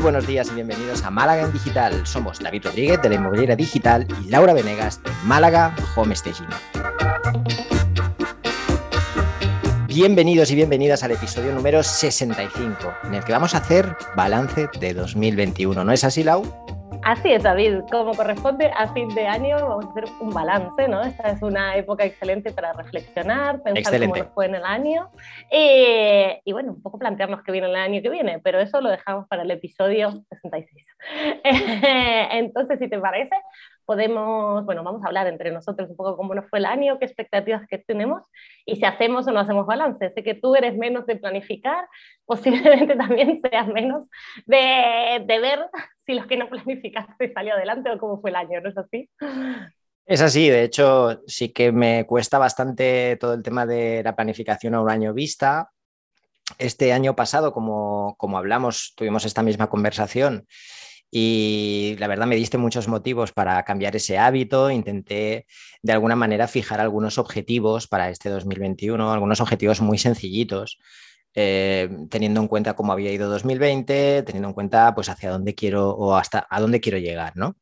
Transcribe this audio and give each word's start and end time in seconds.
buenos 0.00 0.26
días 0.26 0.48
y 0.50 0.54
bienvenidos 0.54 1.04
a 1.04 1.10
Málaga 1.10 1.42
en 1.42 1.52
Digital. 1.52 2.06
Somos 2.06 2.38
David 2.38 2.64
Rodríguez 2.64 3.02
de 3.02 3.10
la 3.10 3.14
Inmobiliaria 3.16 3.54
Digital 3.54 4.06
y 4.24 4.30
Laura 4.30 4.54
Venegas 4.54 5.02
de 5.02 5.10
Málaga 5.24 5.74
Home 5.94 6.16
Staging. 6.16 6.48
Bienvenidos 9.86 10.50
y 10.50 10.54
bienvenidas 10.54 11.02
al 11.02 11.10
episodio 11.10 11.52
número 11.52 11.82
65, 11.82 12.94
en 13.04 13.14
el 13.14 13.24
que 13.24 13.32
vamos 13.32 13.54
a 13.54 13.58
hacer 13.58 13.94
balance 14.16 14.68
de 14.80 14.94
2021. 14.94 15.84
¿No 15.84 15.92
es 15.92 16.04
así, 16.04 16.24
Lau? 16.24 16.69
Así 17.02 17.32
es, 17.32 17.42
David. 17.42 17.80
Como 17.90 18.14
corresponde 18.14 18.70
a 18.76 18.92
fin 18.92 19.08
de 19.14 19.26
año, 19.26 19.56
vamos 19.56 19.86
a 19.86 19.88
hacer 19.90 20.04
un 20.20 20.30
balance, 20.30 20.86
¿no? 20.86 21.02
Esta 21.02 21.30
es 21.30 21.42
una 21.42 21.76
época 21.76 22.04
excelente 22.04 22.52
para 22.52 22.74
reflexionar, 22.74 23.62
pensar 23.62 23.98
cómo 24.00 24.16
nos 24.16 24.28
fue 24.34 24.46
en 24.46 24.56
el 24.56 24.64
año 24.64 25.10
eh, 25.50 26.40
y, 26.44 26.52
bueno, 26.52 26.72
un 26.72 26.82
poco 26.82 26.98
plantearnos 26.98 27.42
qué 27.42 27.52
viene 27.52 27.68
el 27.68 27.76
año 27.76 28.02
que 28.02 28.10
viene, 28.10 28.38
pero 28.40 28.60
eso 28.60 28.80
lo 28.82 28.90
dejamos 28.90 29.26
para 29.28 29.42
el 29.42 29.50
episodio 29.50 30.22
66. 30.28 30.86
Entonces, 32.32 32.78
si 32.78 32.88
te 32.88 32.98
parece, 32.98 33.34
podemos, 33.84 34.64
bueno, 34.64 34.82
vamos 34.82 35.02
a 35.04 35.08
hablar 35.08 35.26
entre 35.26 35.50
nosotros 35.50 35.90
un 35.90 35.96
poco 35.96 36.16
cómo 36.16 36.34
nos 36.34 36.48
fue 36.48 36.58
el 36.58 36.66
año, 36.66 36.98
qué 36.98 37.04
expectativas 37.04 37.66
que 37.68 37.78
tenemos 37.78 38.22
y 38.64 38.76
si 38.76 38.84
hacemos 38.84 39.26
o 39.26 39.32
no 39.32 39.40
hacemos 39.40 39.66
balance. 39.66 40.12
Sé 40.14 40.22
que 40.22 40.34
tú 40.34 40.54
eres 40.54 40.76
menos 40.76 41.06
de 41.06 41.16
planificar, 41.16 41.86
posiblemente 42.24 42.96
también 42.96 43.40
seas 43.40 43.68
menos 43.68 44.08
de, 44.46 45.24
de 45.26 45.40
ver 45.40 45.60
si 45.98 46.14
los 46.14 46.26
que 46.26 46.36
no 46.36 46.48
planificaste 46.48 47.32
salió 47.32 47.54
adelante 47.54 47.90
o 47.90 47.98
cómo 47.98 48.20
fue 48.20 48.30
el 48.30 48.36
año, 48.36 48.60
¿no 48.60 48.68
es 48.68 48.78
así? 48.78 49.08
Es 50.06 50.22
así, 50.22 50.48
de 50.48 50.64
hecho 50.64 51.22
sí 51.26 51.50
que 51.50 51.70
me 51.70 52.04
cuesta 52.06 52.38
bastante 52.38 53.16
todo 53.20 53.34
el 53.34 53.42
tema 53.42 53.66
de 53.66 54.02
la 54.02 54.16
planificación 54.16 54.74
a 54.74 54.80
un 54.80 54.90
año 54.90 55.14
vista. 55.14 55.70
Este 56.58 56.92
año 56.92 57.14
pasado, 57.14 57.52
como, 57.52 58.16
como 58.18 58.36
hablamos, 58.36 58.92
tuvimos 58.96 59.24
esta 59.24 59.42
misma 59.42 59.68
conversación 59.68 60.46
y 61.10 61.96
la 61.98 62.06
verdad 62.06 62.26
me 62.26 62.36
diste 62.36 62.58
muchos 62.58 62.88
motivos 62.88 63.32
para 63.32 63.62
cambiar 63.64 63.96
ese 63.96 64.18
hábito. 64.18 64.70
Intenté 64.70 65.46
de 65.82 65.92
alguna 65.92 66.16
manera 66.16 66.46
fijar 66.48 66.80
algunos 66.80 67.18
objetivos 67.18 67.88
para 67.88 68.10
este 68.10 68.28
2021, 68.28 69.12
algunos 69.12 69.40
objetivos 69.40 69.80
muy 69.80 69.98
sencillitos. 69.98 70.78
Eh, 71.34 71.88
teniendo 72.10 72.40
en 72.40 72.48
cuenta 72.48 72.74
cómo 72.74 72.92
había 72.92 73.12
ido 73.12 73.30
2020, 73.30 74.24
teniendo 74.24 74.48
en 74.48 74.54
cuenta 74.54 74.92
pues 74.94 75.08
hacia 75.08 75.30
dónde 75.30 75.54
quiero 75.54 75.90
o 75.90 76.16
hasta 76.16 76.46
a 76.50 76.60
dónde 76.60 76.80
quiero 76.80 76.98
llegar, 76.98 77.36
¿no? 77.36 77.56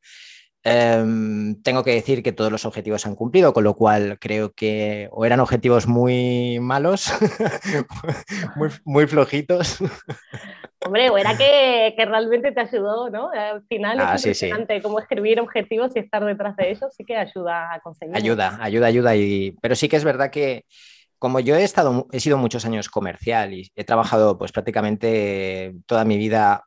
Em, 0.65 1.63
tengo 1.63 1.85
que 1.85 1.93
decir 1.93 2.23
que 2.23 2.33
todos 2.33 2.51
los 2.51 2.65
objetivos 2.65 3.03
se 3.03 3.09
han 3.09 3.15
cumplido, 3.15 3.53
con 3.53 3.65
lo 3.65 3.75
cual 3.75 4.19
creo 4.21 4.53
que 4.53 5.09
o 5.13 5.25
eran 5.25 5.41
objetivos 5.41 5.87
muy 5.87 6.59
malos, 6.61 7.11
muy, 8.57 8.69
muy 8.85 9.07
flojitos, 9.07 9.79
Hombre, 10.85 11.11
o 11.11 11.19
era 11.19 11.37
que, 11.37 11.95
que, 11.97 12.05
realmente 12.05 12.53
te 12.53 12.61
ayudó, 12.61 13.11
¿no? 13.11 13.31
Al 13.31 13.65
final 13.67 13.99
es 13.99 14.05
ah, 14.05 14.15
interesante 14.17 14.81
cómo 14.81 15.01
escribir 15.01 15.41
objetivos 15.41 15.91
y 15.97 15.99
estar 15.99 16.25
detrás 16.25 16.55
de 16.57 16.71
ellos, 16.71 16.95
sí 16.97 17.05
que 17.05 17.17
ayuda 17.17 17.75
a 17.75 17.81
conseguir. 17.81 18.17
Ayuda, 18.17 18.59
ayuda, 18.61 18.87
ayuda. 18.87 19.17
Y... 19.17 19.57
Pero 19.61 19.75
sí 19.75 19.89
que 19.89 19.97
es 19.97 20.05
verdad 20.05 20.31
que 20.31 20.65
como 21.19 21.41
yo 21.41 21.57
he 21.57 21.65
estado, 21.65 22.07
he 22.13 22.21
sido 22.21 22.39
muchos 22.39 22.65
años 22.65 22.89
comercial 22.89 23.53
y 23.53 23.73
he 23.75 23.85
trabajado 23.85 24.39
pues 24.39 24.53
prácticamente 24.53 25.75
toda 25.87 26.05
mi 26.05 26.17
vida 26.17 26.65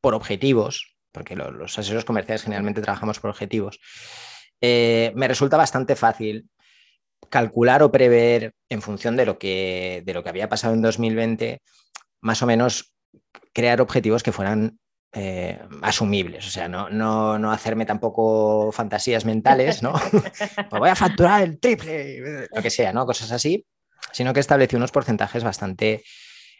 por 0.00 0.14
objetivos, 0.14 0.96
porque 1.12 1.34
los, 1.34 1.78
asesores 1.78 2.04
comerciales 2.04 2.42
generalmente 2.42 2.82
trabajamos 2.82 3.20
por 3.20 3.30
objetivos, 3.30 3.80
eh, 4.60 5.12
me 5.16 5.28
resulta 5.28 5.56
bastante 5.56 5.96
fácil 5.96 6.48
calcular 7.30 7.82
o 7.82 7.90
prever 7.90 8.52
en 8.68 8.82
función 8.82 9.16
de 9.16 9.26
lo 9.26 9.38
que, 9.38 10.02
de 10.04 10.14
lo 10.14 10.22
que 10.22 10.28
había 10.28 10.48
pasado 10.48 10.74
en 10.74 10.82
2020, 10.82 11.62
más 12.20 12.42
o 12.42 12.46
menos 12.46 12.95
crear 13.52 13.80
objetivos 13.80 14.22
que 14.22 14.32
fueran 14.32 14.78
eh, 15.12 15.58
asumibles, 15.82 16.46
o 16.46 16.50
sea, 16.50 16.68
no, 16.68 16.90
no, 16.90 17.50
hacerme 17.50 17.86
tampoco 17.86 18.70
fantasías 18.72 19.24
mentales, 19.24 19.82
¿no? 19.82 19.92
pues 20.70 20.80
voy 20.80 20.90
a 20.90 20.94
facturar 20.94 21.42
el 21.42 21.58
triple, 21.58 22.48
lo 22.54 22.62
que 22.62 22.70
sea, 22.70 22.92
¿no? 22.92 23.06
Cosas 23.06 23.32
así, 23.32 23.64
sino 24.12 24.34
que 24.34 24.40
establecí 24.40 24.76
unos 24.76 24.92
porcentajes 24.92 25.42
bastante 25.42 26.02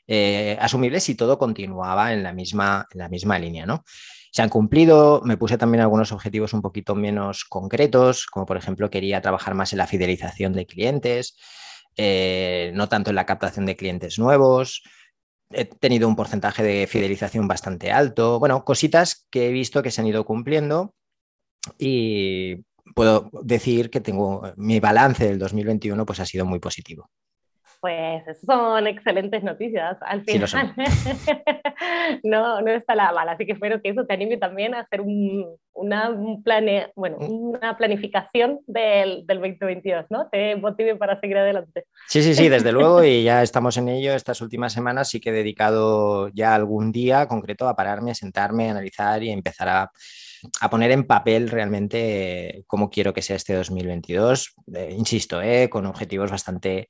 eh, 0.06 0.56
asumibles 0.60 1.09
y 1.09 1.16
todo 1.16 1.37
continuaba 1.37 2.12
en 2.12 2.22
la 2.22 2.32
misma, 2.32 2.87
en 2.93 2.98
la 2.98 3.08
misma 3.08 3.38
línea, 3.38 3.66
¿no? 3.66 3.84
Se 4.31 4.43
han 4.43 4.48
cumplido, 4.48 5.22
me 5.25 5.37
puse 5.37 5.58
también 5.58 5.82
algunos 5.82 6.12
objetivos 6.12 6.53
un 6.53 6.62
poquito 6.62 6.94
menos 6.94 7.44
concretos, 7.44 8.26
como 8.26 8.47
por 8.47 8.56
ejemplo 8.56 8.91
quería 8.91 9.20
trabajar 9.20 9.54
más 9.54 9.72
en 9.72 9.78
la 9.78 9.87
fidelización 9.87 10.53
de 10.53 10.66
clientes, 10.66 11.37
eh, 11.97 12.70
no 12.75 12.88
tanto 12.88 13.10
en 13.10 13.16
la 13.16 13.26
captación 13.26 13.66
de 13.66 13.76
clientes 13.76 14.19
nuevos, 14.19 14.82
he 15.50 15.64
tenido 15.64 16.08
un 16.08 16.16
porcentaje 16.16 16.62
de 16.62 16.86
fidelización 16.86 17.48
bastante 17.48 17.92
alto. 17.92 18.38
Bueno, 18.38 18.64
cositas 18.64 19.26
que 19.30 19.48
he 19.48 19.52
visto 19.52 19.82
que 19.82 19.90
se 19.90 20.00
han 20.00 20.06
ido 20.06 20.24
cumpliendo 20.24 20.94
y 21.78 22.64
puedo 22.94 23.30
decir 23.42 23.90
que 23.90 24.00
tengo 24.00 24.52
mi 24.56 24.80
balance 24.80 25.26
del 25.26 25.38
2021 25.38 26.06
pues 26.06 26.20
ha 26.20 26.26
sido 26.26 26.46
muy 26.46 26.58
positivo. 26.60 27.10
Pues 27.86 28.41
son 28.44 28.84
excelentes 28.88 29.44
noticias 29.44 29.97
al 30.00 30.24
final. 30.24 30.74
no, 32.24 32.60
no 32.60 32.70
está 32.72 32.97
la 32.97 33.12
mala, 33.12 33.32
así 33.32 33.47
que 33.47 33.52
espero 33.52 33.80
que 33.80 33.91
eso 33.91 34.04
te 34.04 34.14
anime 34.14 34.38
también 34.38 34.74
a 34.74 34.80
hacer 34.80 35.02
una, 35.02 36.10
plane, 36.42 36.88
bueno, 36.96 37.19
mm. 37.20 37.30
una 37.30 37.76
planificación 37.76 38.58
del, 38.66 39.25
del 39.25 39.38
2022, 39.38 40.06
¿no? 40.10 40.28
Te 40.30 40.56
motive 40.56 40.96
para 40.96 41.20
seguir 41.20 41.38
adelante. 41.38 41.84
Sí, 42.08 42.25
sí, 42.25 42.34
sí, 42.34 42.48
desde 42.48 42.72
luego, 42.72 43.04
y 43.04 43.22
ya 43.22 43.44
estamos 43.44 43.76
en 43.76 43.88
ello. 43.88 44.14
Estas 44.14 44.41
últimas 44.41 44.72
semanas 44.72 45.08
sí 45.08 45.20
que 45.20 45.30
he 45.30 45.32
dedicado 45.32 46.26
ya 46.30 46.56
algún 46.56 46.91
día 46.91 47.28
concreto 47.28 47.69
a 47.69 47.76
pararme, 47.76 48.10
a 48.10 48.14
sentarme, 48.16 48.66
a 48.66 48.72
analizar 48.72 49.22
y 49.22 49.30
empezar 49.30 49.69
a 49.69 49.92
a 50.60 50.70
poner 50.70 50.91
en 50.91 51.06
papel 51.06 51.48
realmente 51.50 52.64
cómo 52.66 52.91
quiero 52.91 53.12
que 53.12 53.22
sea 53.22 53.36
este 53.36 53.54
2022. 53.54 54.54
Eh, 54.75 54.94
insisto, 54.96 55.41
eh, 55.42 55.69
con 55.69 55.86
objetivos 55.86 56.30
bastante 56.30 56.88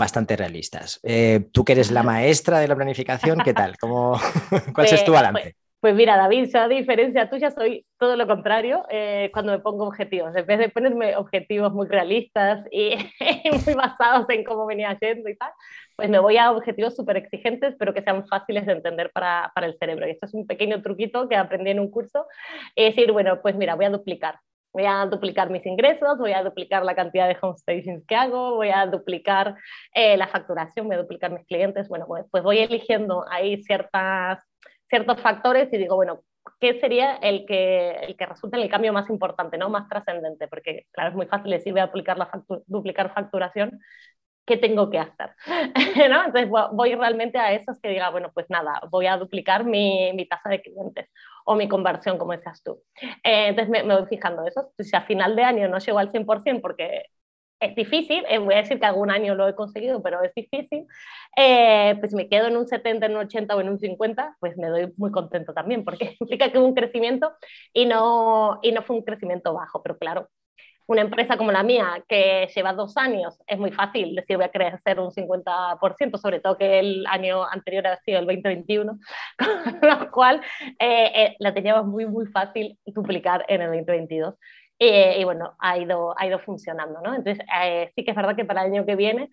bastante 0.00 0.34
realistas. 0.34 0.98
Eh, 1.04 1.46
tú 1.52 1.64
que 1.64 1.72
eres 1.72 1.92
la 1.92 2.02
maestra 2.02 2.58
de 2.58 2.66
la 2.66 2.74
planificación, 2.74 3.38
¿qué 3.44 3.54
tal? 3.54 3.76
¿Cómo, 3.78 4.18
¿Cuál 4.74 4.86
es 4.86 5.04
tu 5.04 5.12
pues, 5.12 5.20
balance? 5.20 5.42
Pues, 5.42 5.54
pues, 5.80 5.94
mira, 5.94 6.16
David, 6.16 6.48
yo 6.52 6.60
a 6.60 6.68
diferencia 6.68 7.30
tuya 7.30 7.50
soy 7.50 7.86
todo 7.98 8.16
lo 8.16 8.26
contrario 8.26 8.84
eh, 8.90 9.30
cuando 9.32 9.52
me 9.52 9.60
pongo 9.60 9.86
objetivos. 9.86 10.34
En 10.34 10.46
vez 10.46 10.58
de 10.58 10.70
ponerme 10.70 11.16
objetivos 11.16 11.72
muy 11.72 11.86
realistas 11.86 12.66
y 12.72 12.96
muy 13.66 13.74
basados 13.74 14.28
en 14.30 14.42
cómo 14.42 14.66
venía 14.66 14.98
yendo 14.98 15.28
y 15.28 15.36
tal, 15.36 15.52
pues 15.96 16.08
me 16.08 16.18
voy 16.18 16.38
a 16.38 16.50
objetivos 16.50 16.96
súper 16.96 17.18
exigentes, 17.18 17.76
pero 17.78 17.92
que 17.94 18.02
sean 18.02 18.26
fáciles 18.26 18.66
de 18.66 18.72
entender 18.72 19.10
para, 19.12 19.52
para 19.54 19.66
el 19.66 19.76
cerebro. 19.78 20.08
Y 20.08 20.12
esto 20.12 20.26
es 20.26 20.34
un 20.34 20.46
pequeño 20.46 20.82
truquito 20.82 21.28
que 21.28 21.36
aprendí 21.36 21.70
en 21.70 21.80
un 21.80 21.90
curso. 21.90 22.26
Es 22.74 22.96
decir, 22.96 23.12
bueno, 23.12 23.40
pues 23.42 23.54
mira, 23.54 23.74
voy 23.74 23.84
a 23.84 23.90
duplicar 23.90 24.40
voy 24.72 24.84
a 24.86 25.06
duplicar 25.06 25.50
mis 25.50 25.64
ingresos, 25.66 26.18
voy 26.18 26.32
a 26.32 26.42
duplicar 26.42 26.84
la 26.84 26.94
cantidad 26.94 27.28
de 27.28 27.36
home 27.40 27.56
stations 27.56 28.04
que 28.06 28.14
hago, 28.14 28.56
voy 28.56 28.70
a 28.70 28.86
duplicar 28.86 29.56
eh, 29.94 30.16
la 30.16 30.28
facturación, 30.28 30.86
voy 30.86 30.96
a 30.96 31.02
duplicar 31.02 31.32
mis 31.32 31.46
clientes. 31.46 31.88
Bueno, 31.88 32.06
pues, 32.06 32.26
pues, 32.30 32.42
voy 32.42 32.58
eligiendo 32.58 33.24
ahí 33.30 33.62
ciertas, 33.64 34.44
ciertos 34.88 35.20
factores 35.20 35.72
y 35.72 35.78
digo, 35.78 35.96
bueno, 35.96 36.20
¿qué 36.60 36.78
sería 36.80 37.16
el 37.16 37.46
que, 37.46 37.90
el 37.90 38.16
que 38.16 38.26
resulta 38.26 38.56
en 38.56 38.64
el 38.64 38.70
cambio 38.70 38.92
más 38.92 39.10
importante, 39.10 39.58
¿no? 39.58 39.68
más 39.68 39.88
trascendente? 39.88 40.48
Porque, 40.48 40.86
claro, 40.92 41.10
es 41.10 41.16
muy 41.16 41.26
fácil 41.26 41.50
decir 41.50 41.72
voy 41.72 41.82
a 41.82 41.86
duplicar, 41.86 42.18
la 42.18 42.30
duplicar 42.66 43.12
facturación, 43.12 43.80
¿qué 44.46 44.56
tengo 44.56 44.90
que 44.90 44.98
hacer? 44.98 45.30
¿No? 46.10 46.24
Entonces 46.24 46.50
voy 46.72 46.94
realmente 46.94 47.38
a 47.38 47.52
esos 47.52 47.78
que 47.80 47.88
diga, 47.88 48.10
bueno, 48.10 48.30
pues 48.34 48.46
nada, 48.48 48.80
voy 48.90 49.06
a 49.06 49.16
duplicar 49.16 49.64
mi, 49.64 50.12
mi 50.14 50.26
tasa 50.26 50.48
de 50.48 50.62
clientes 50.62 51.08
o 51.44 51.54
mi 51.56 51.68
conversión, 51.68 52.18
como 52.18 52.32
decías 52.32 52.62
tú. 52.62 52.82
Eh, 53.24 53.48
entonces 53.48 53.70
me, 53.70 53.82
me, 53.82 53.96
voy 53.96 54.06
fijando 54.06 54.46
eso. 54.46 54.72
Si 54.78 54.94
a 54.96 55.02
final 55.02 55.36
de 55.36 55.44
año 55.44 55.68
no 55.68 55.78
llego 55.78 55.98
al 55.98 56.10
100% 56.10 56.60
porque 56.60 57.04
es 57.60 57.74
difícil, 57.74 58.24
eh, 58.28 58.38
voy 58.38 58.54
a 58.54 58.58
decir 58.58 58.80
que 58.80 58.86
algún 58.86 59.10
año 59.10 59.34
lo 59.34 59.46
he 59.46 59.54
conseguido, 59.54 60.02
pero 60.02 60.22
es 60.22 60.32
difícil, 60.34 60.86
eh, 61.36 61.94
pues 62.00 62.14
me 62.14 62.28
quedo 62.28 62.48
en 62.48 62.56
un 62.56 62.66
70, 62.66 63.06
en 63.06 63.12
un 63.12 63.18
80 63.18 63.54
o 63.54 63.60
en 63.60 63.68
un 63.68 63.78
50, 63.78 64.36
pues 64.40 64.56
me 64.56 64.68
doy 64.68 64.92
muy 64.96 65.10
contento 65.10 65.52
también, 65.52 65.84
porque 65.84 66.16
implica 66.20 66.50
que 66.50 66.58
hubo 66.58 66.66
un 66.66 66.74
crecimiento 66.74 67.32
y 67.74 67.84
no, 67.86 68.60
y 68.62 68.72
no 68.72 68.82
fue 68.82 68.96
un 68.96 69.02
crecimiento 69.02 69.52
bajo, 69.52 69.82
pero 69.82 69.98
claro, 69.98 70.28
una 70.90 71.02
empresa 71.02 71.36
como 71.36 71.52
la 71.52 71.62
mía, 71.62 72.02
que 72.08 72.48
lleva 72.52 72.72
dos 72.72 72.96
años, 72.96 73.38
es 73.46 73.58
muy 73.60 73.70
fácil 73.70 74.16
decir 74.16 74.36
voy 74.36 74.46
a 74.46 74.50
crecer 74.50 74.98
un 74.98 75.12
50%, 75.12 76.18
sobre 76.18 76.40
todo 76.40 76.58
que 76.58 76.80
el 76.80 77.06
año 77.06 77.44
anterior 77.44 77.86
ha 77.86 77.96
sido 78.00 78.18
el 78.18 78.26
2021, 78.26 78.98
con 79.80 79.88
lo 79.88 80.10
cual 80.10 80.40
eh, 80.80 81.12
eh, 81.14 81.36
la 81.38 81.54
teníamos 81.54 81.86
muy, 81.86 82.06
muy 82.06 82.26
fácil 82.26 82.76
duplicar 82.86 83.44
en 83.46 83.62
el 83.62 83.68
2022. 83.68 84.34
Eh, 84.80 85.20
y 85.20 85.24
bueno, 85.24 85.54
ha 85.60 85.78
ido, 85.78 86.18
ha 86.18 86.26
ido 86.26 86.40
funcionando, 86.40 87.00
¿no? 87.02 87.14
Entonces, 87.14 87.44
sí 87.94 88.02
que 88.02 88.10
es 88.10 88.16
verdad 88.16 88.34
que 88.34 88.44
para 88.44 88.62
el 88.64 88.72
año 88.72 88.86
que 88.86 88.96
viene 88.96 89.30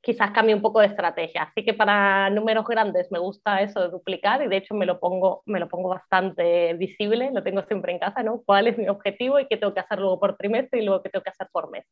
quizás 0.00 0.30
cambie 0.30 0.54
un 0.54 0.62
poco 0.62 0.80
de 0.80 0.86
estrategia. 0.86 1.42
Así 1.42 1.64
que 1.64 1.74
para 1.74 2.30
números 2.30 2.64
grandes 2.66 3.10
me 3.10 3.18
gusta 3.18 3.60
eso 3.62 3.80
de 3.80 3.88
duplicar 3.88 4.42
y 4.42 4.48
de 4.48 4.58
hecho 4.58 4.74
me 4.74 4.86
lo 4.86 5.00
pongo, 5.00 5.42
me 5.46 5.60
lo 5.60 5.68
pongo 5.68 5.88
bastante 5.88 6.74
visible, 6.74 7.30
lo 7.32 7.42
tengo 7.42 7.62
siempre 7.64 7.92
en 7.92 7.98
casa, 7.98 8.22
¿no? 8.22 8.42
¿Cuál 8.44 8.68
es 8.68 8.78
mi 8.78 8.88
objetivo 8.88 9.38
y 9.38 9.46
qué 9.46 9.56
tengo 9.56 9.74
que 9.74 9.80
hacer 9.80 9.98
luego 9.98 10.20
por 10.20 10.36
trimestre 10.36 10.80
y 10.80 10.84
luego 10.84 11.02
qué 11.02 11.10
tengo 11.10 11.22
que 11.22 11.30
hacer 11.30 11.48
por 11.52 11.70
mes? 11.70 11.84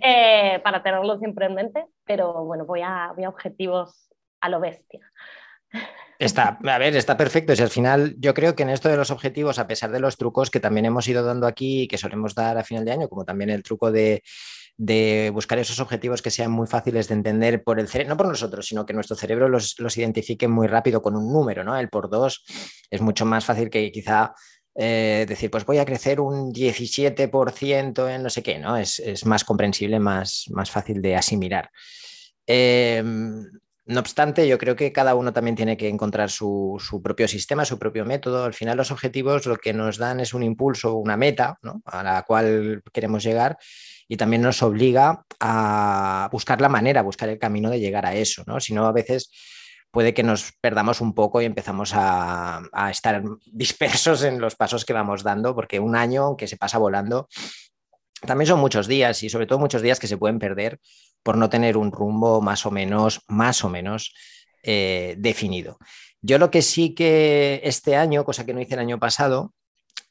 Eh, 0.00 0.60
para 0.62 0.82
tenerlo 0.82 1.18
siempre 1.18 1.46
en 1.46 1.54
mente, 1.54 1.84
pero 2.04 2.44
bueno, 2.44 2.64
voy 2.64 2.80
a, 2.82 3.12
voy 3.14 3.24
a 3.24 3.28
objetivos 3.28 4.08
a 4.40 4.48
lo 4.48 4.60
bestia. 4.60 5.00
Está, 6.18 6.58
a 6.64 6.78
ver, 6.78 6.94
está 6.96 7.16
perfecto. 7.16 7.56
Si 7.56 7.62
al 7.62 7.70
final, 7.70 8.14
yo 8.18 8.34
creo 8.34 8.54
que 8.54 8.62
en 8.62 8.70
esto 8.70 8.88
de 8.88 8.96
los 8.96 9.10
objetivos, 9.10 9.58
a 9.58 9.66
pesar 9.66 9.90
de 9.90 9.98
los 9.98 10.16
trucos 10.16 10.50
que 10.50 10.60
también 10.60 10.86
hemos 10.86 11.08
ido 11.08 11.24
dando 11.24 11.46
aquí 11.46 11.82
y 11.82 11.88
que 11.88 11.98
solemos 11.98 12.34
dar 12.34 12.56
a 12.56 12.64
final 12.64 12.84
de 12.84 12.92
año, 12.92 13.08
como 13.08 13.24
también 13.24 13.50
el 13.50 13.64
truco 13.64 13.90
de, 13.90 14.22
buscar 14.76 15.58
esos 15.58 15.80
objetivos 15.80 16.22
que 16.22 16.30
sean 16.30 16.50
muy 16.50 16.66
fáciles 16.66 17.08
de 17.08 17.14
entender 17.14 17.62
por 17.62 17.78
el 17.78 17.88
cerebro, 17.88 18.14
no 18.14 18.16
por 18.16 18.28
nosotros, 18.28 18.66
sino 18.66 18.84
que 18.84 18.92
nuestro 18.92 19.16
cerebro 19.16 19.48
los, 19.48 19.78
los 19.78 19.96
identifique 19.96 20.48
muy 20.48 20.66
rápido 20.66 21.00
con 21.00 21.16
un 21.16 21.32
número, 21.32 21.64
¿no? 21.64 21.76
El 21.76 21.88
por 21.88 22.10
dos 22.10 22.44
es 22.90 23.00
mucho 23.00 23.24
más 23.24 23.44
fácil 23.44 23.70
que 23.70 23.90
quizá 23.92 24.34
eh, 24.76 25.24
decir, 25.28 25.50
pues 25.50 25.64
voy 25.64 25.78
a 25.78 25.84
crecer 25.84 26.20
un 26.20 26.52
17% 26.52 28.08
en 28.12 28.22
no 28.22 28.30
sé 28.30 28.42
qué, 28.42 28.58
¿no? 28.58 28.76
Es, 28.76 29.24
más 29.24 29.44
comprensible, 29.44 30.00
más, 30.00 30.46
más 30.50 30.70
fácil 30.70 31.00
de 31.00 31.14
asimilar. 31.14 31.70
Em, 32.46 33.44
no 33.86 34.00
obstante, 34.00 34.48
yo 34.48 34.56
creo 34.56 34.76
que 34.76 34.92
cada 34.92 35.14
uno 35.14 35.32
también 35.32 35.56
tiene 35.56 35.76
que 35.76 35.88
encontrar 35.88 36.30
su, 36.30 36.80
propio 37.02 37.28
sistema, 37.28 37.66
su 37.66 37.78
propio 37.78 38.06
método. 38.06 38.44
Al 38.44 38.54
final 38.54 38.78
los 38.78 38.90
objetivos 38.90 39.44
lo 39.44 39.56
que 39.56 39.74
nos 39.74 39.98
dan 39.98 40.20
es 40.20 40.32
un 40.32 40.42
impulso, 40.42 40.94
una 40.94 41.18
meta 41.18 41.58
a 41.84 42.02
la 42.02 42.22
cual 42.22 42.82
queremos 42.92 43.22
llegar 43.22 43.58
y 44.08 44.16
también 44.16 44.42
nos 44.42 44.62
obliga 44.62 45.24
a 45.38 46.28
buscar 46.32 46.62
la 46.62 46.70
manera, 46.70 47.00
a 47.00 47.02
buscar 47.04 47.28
el 47.28 47.38
camino 47.38 47.68
de 47.68 47.80
llegar 47.80 48.06
a 48.06 48.14
eso. 48.14 48.42
¿no? 48.46 48.58
Si 48.58 48.72
no, 48.72 48.86
a 48.86 48.92
veces 48.92 49.30
puede 49.90 50.14
que 50.14 50.22
nos 50.22 50.52
perdamos 50.60 51.02
un 51.02 51.14
poco 51.14 51.42
y 51.42 51.44
empezamos 51.44 51.92
a, 51.94 52.62
estar 52.90 53.22
dispersos 53.46 54.24
en 54.24 54.40
los 54.40 54.56
pasos 54.56 54.84
que 54.86 54.94
vamos 54.94 55.22
dando, 55.22 55.54
porque 55.54 55.78
un 55.78 55.94
año 55.94 56.36
que 56.36 56.48
se 56.48 56.56
pasa 56.56 56.78
volando, 56.78 57.28
también 58.26 58.48
son 58.48 58.60
muchos 58.60 58.88
días 58.88 59.22
y 59.22 59.28
sobre 59.28 59.46
todo 59.46 59.58
muchos 59.58 59.82
días 59.82 60.00
que 60.00 60.06
se 60.06 60.16
pueden 60.16 60.38
perder 60.38 60.80
por 61.24 61.36
no 61.36 61.48
tener 61.48 61.76
un 61.76 61.90
rumbo 61.90 62.40
más 62.40 62.66
o 62.66 62.70
menos, 62.70 63.22
más 63.26 63.64
o 63.64 63.68
menos 63.68 64.14
eh, 64.62 65.16
definido. 65.18 65.78
Yo 66.22 66.38
lo 66.38 66.50
que 66.50 66.62
sí 66.62 66.94
que 66.94 67.60
este 67.64 67.96
año, 67.96 68.24
cosa 68.24 68.46
que 68.46 68.54
no 68.54 68.60
hice 68.60 68.74
el 68.74 68.80
año 68.80 69.00
pasado, 69.00 69.52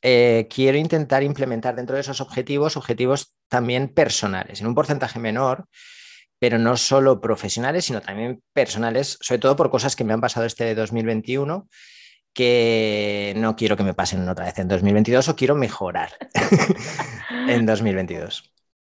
eh, 0.01 0.47
quiero 0.53 0.77
intentar 0.77 1.23
implementar 1.23 1.75
dentro 1.75 1.95
de 1.95 2.01
esos 2.01 2.19
objetivos, 2.19 2.75
objetivos 2.75 3.33
también 3.47 3.87
personales, 3.87 4.59
en 4.59 4.67
un 4.67 4.75
porcentaje 4.75 5.19
menor, 5.19 5.67
pero 6.39 6.57
no 6.59 6.75
solo 6.75 7.21
profesionales, 7.21 7.85
sino 7.85 8.01
también 8.01 8.43
personales, 8.51 9.17
sobre 9.21 9.39
todo 9.39 9.55
por 9.55 9.69
cosas 9.69 9.95
que 9.95 10.03
me 10.03 10.13
han 10.13 10.19
pasado 10.19 10.45
este 10.45 10.75
2021 10.75 11.69
que 12.33 13.33
no 13.37 13.55
quiero 13.55 13.77
que 13.77 13.83
me 13.83 13.93
pasen 13.93 14.27
otra 14.27 14.45
vez 14.45 14.57
en 14.57 14.67
2022 14.67 15.29
o 15.29 15.35
quiero 15.35 15.55
mejorar 15.55 16.09
en 17.47 17.65
2022. 17.65 18.52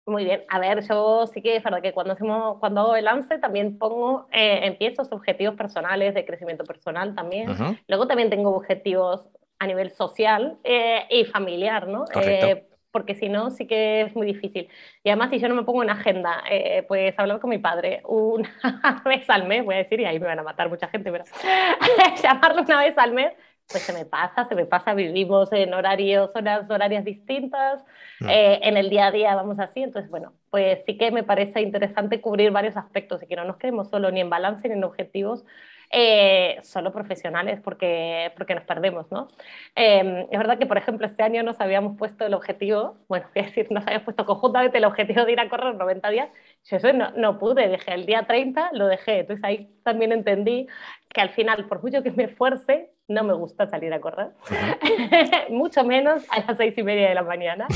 Muy 0.08 0.24
bien, 0.24 0.42
a 0.48 0.58
ver, 0.58 0.82
yo 0.88 1.26
sí 1.26 1.42
que 1.42 1.56
es 1.56 1.62
verdad 1.62 1.82
que 1.82 1.92
cuando, 1.92 2.14
hacemos, 2.14 2.56
cuando 2.60 2.80
hago 2.80 2.96
el 2.96 3.04
lance 3.04 3.36
también 3.38 3.76
pongo, 3.78 4.26
eh, 4.32 4.60
empiezo 4.62 5.02
objetivos 5.10 5.54
personales 5.54 6.14
de 6.14 6.24
crecimiento 6.24 6.64
personal 6.64 7.14
también. 7.14 7.54
Luego 7.86 8.06
también 8.06 8.30
tengo 8.30 8.56
objetivos 8.56 9.28
a 9.58 9.66
nivel 9.66 9.90
social 9.90 10.56
eh, 10.64 11.02
y 11.10 11.26
familiar, 11.26 11.88
¿no? 11.88 12.06
Eh, 12.22 12.64
porque 12.90 13.14
si 13.14 13.28
no, 13.28 13.50
sí 13.50 13.66
que 13.66 14.00
es 14.00 14.16
muy 14.16 14.26
difícil. 14.26 14.68
Y 15.04 15.10
además, 15.10 15.28
si 15.28 15.38
yo 15.40 15.48
no 15.48 15.54
me 15.54 15.64
pongo 15.64 15.82
en 15.82 15.90
agenda, 15.90 16.42
eh, 16.50 16.84
pues 16.88 17.14
hablar 17.18 17.38
con 17.38 17.50
mi 17.50 17.58
padre 17.58 18.00
una 18.06 18.48
vez 19.04 19.28
al 19.28 19.46
mes, 19.46 19.62
voy 19.62 19.74
a 19.74 19.78
decir, 19.78 20.00
y 20.00 20.06
ahí 20.06 20.18
me 20.18 20.26
van 20.26 20.38
a 20.38 20.42
matar 20.42 20.70
mucha 20.70 20.88
gente, 20.88 21.12
pero 21.12 21.24
llamarlo 22.22 22.62
una 22.62 22.80
vez 22.80 22.96
al 22.96 23.12
mes, 23.12 23.34
pues 23.70 23.82
se 23.82 23.92
me 23.92 24.06
pasa, 24.06 24.46
se 24.48 24.54
me 24.54 24.64
pasa, 24.64 24.94
vivimos 24.94 25.52
en 25.52 25.74
horarios, 25.74 26.30
horas 26.34 26.68
horarias 26.70 27.04
distintas, 27.04 27.84
mm. 28.20 28.28
eh, 28.28 28.60
en 28.62 28.76
el 28.78 28.88
día 28.88 29.06
a 29.06 29.10
día 29.10 29.34
vamos 29.34 29.58
así, 29.58 29.82
entonces, 29.82 30.10
bueno, 30.10 30.32
pues 30.50 30.80
sí 30.86 30.96
que 30.96 31.10
me 31.10 31.22
parece 31.22 31.60
interesante 31.60 32.20
cubrir 32.20 32.50
varios 32.50 32.76
aspectos 32.76 33.22
y 33.22 33.26
que 33.26 33.36
no 33.36 33.44
nos 33.44 33.58
quedemos 33.58 33.90
solo 33.90 34.10
ni 34.10 34.20
en 34.20 34.30
balance 34.30 34.66
ni 34.68 34.74
en 34.74 34.84
objetivos, 34.84 35.44
eh, 35.90 36.58
solo 36.62 36.92
profesionales 36.92 37.60
porque, 37.62 38.32
porque 38.36 38.54
nos 38.54 38.64
perdemos, 38.64 39.10
¿no? 39.10 39.28
Em, 39.74 40.26
es 40.30 40.38
verdad 40.38 40.58
que, 40.58 40.66
por 40.66 40.76
ejemplo, 40.76 41.06
este 41.06 41.22
año 41.22 41.42
nos 41.42 41.60
habíamos 41.60 41.96
puesto 41.98 42.26
el 42.26 42.34
objetivo, 42.34 42.96
bueno, 43.08 43.26
voy 43.34 43.42
a 43.42 43.46
decir, 43.46 43.66
nos 43.70 43.84
habíamos 43.86 44.04
puesto 44.04 44.24
conjuntamente 44.24 44.78
el 44.78 44.84
objetivo 44.86 45.24
de 45.26 45.32
ir 45.32 45.40
a 45.40 45.48
correr 45.50 45.74
90 45.74 46.08
días, 46.10 46.30
yo 46.64 46.78
eso 46.78 46.92
no, 46.94 47.10
no 47.12 47.38
pude, 47.38 47.68
dejé 47.68 47.92
el 47.92 48.06
día 48.06 48.26
30, 48.26 48.70
lo 48.72 48.86
dejé, 48.86 49.20
entonces 49.20 49.44
ahí 49.44 49.70
también 49.82 50.12
entendí 50.12 50.66
que 51.10 51.20
al 51.20 51.30
final, 51.30 51.66
por 51.68 51.82
mucho 51.82 52.02
que 52.02 52.12
me 52.12 52.24
esfuerce, 52.24 52.90
no 53.08 53.24
me 53.24 53.32
gusta 53.32 53.66
salir 53.66 53.92
a 53.94 54.00
correr, 54.00 54.30
mucho 55.50 55.82
menos 55.82 56.24
a 56.30 56.40
las 56.40 56.58
seis 56.58 56.76
y 56.76 56.82
media 56.82 57.08
de 57.08 57.14
la 57.14 57.22
mañana, 57.22 57.66